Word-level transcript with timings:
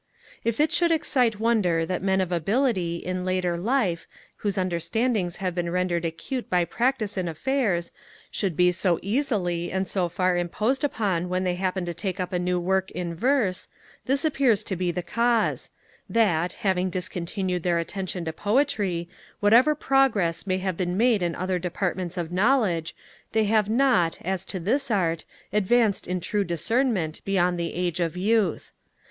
If 0.43 0.59
it 0.59 0.71
should 0.71 0.89
excite 0.91 1.39
wonder 1.39 1.85
that 1.85 2.01
men 2.01 2.21
of 2.21 2.31
ability, 2.31 2.95
in 2.95 3.23
later 3.23 3.55
life, 3.55 4.07
whose 4.37 4.57
understandings 4.57 5.37
have 5.37 5.53
been 5.53 5.69
rendered 5.69 6.05
acute 6.05 6.49
by 6.49 6.65
practice 6.65 7.17
in 7.19 7.27
affairs, 7.27 7.91
should 8.31 8.57
be 8.57 8.71
so 8.71 8.97
easily 9.03 9.71
and 9.71 9.87
so 9.87 10.09
far 10.09 10.37
imposed 10.37 10.83
upon 10.83 11.29
when 11.29 11.43
they 11.43 11.53
happen 11.53 11.85
to 11.85 11.93
take 11.93 12.19
up 12.19 12.33
a 12.33 12.39
new 12.39 12.59
work 12.59 12.89
in 12.89 13.13
verse, 13.13 13.67
this 14.05 14.25
appears 14.25 14.63
to 14.63 14.75
be 14.75 14.89
the 14.89 15.03
cause; 15.03 15.69
that, 16.09 16.53
having 16.53 16.89
discontinued 16.89 17.61
their 17.61 17.77
attention 17.77 18.25
to 18.25 18.33
poetry, 18.33 19.07
whatever 19.39 19.75
progress 19.75 20.47
may 20.47 20.57
have 20.57 20.75
been 20.77 20.97
made 20.97 21.21
in 21.21 21.35
other 21.35 21.59
departments 21.59 22.17
of 22.17 22.31
knowledge, 22.31 22.95
they 23.33 23.43
have 23.43 23.69
not, 23.69 24.17
as 24.23 24.45
to 24.45 24.59
this 24.59 24.89
art, 24.89 25.25
advanced 25.53 26.07
in 26.07 26.19
true 26.19 26.43
discernment 26.43 27.23
beyond 27.23 27.59
the 27.59 27.75
age 27.75 27.99
of 27.99 28.17
youth. 28.17 28.71